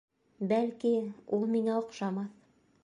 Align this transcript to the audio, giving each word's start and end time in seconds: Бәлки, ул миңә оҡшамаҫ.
Бәлки, 0.51 0.93
ул 1.39 1.47
миңә 1.53 1.79
оҡшамаҫ. 1.85 2.37